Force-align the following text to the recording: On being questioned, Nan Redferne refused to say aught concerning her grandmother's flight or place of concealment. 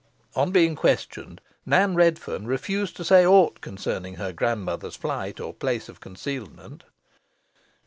On 0.35 0.49
being 0.51 0.75
questioned, 0.75 1.41
Nan 1.63 1.93
Redferne 1.93 2.47
refused 2.47 2.97
to 2.97 3.03
say 3.03 3.23
aught 3.23 3.61
concerning 3.61 4.15
her 4.15 4.33
grandmother's 4.33 4.95
flight 4.95 5.39
or 5.39 5.53
place 5.53 5.89
of 5.89 5.99
concealment. 5.99 6.85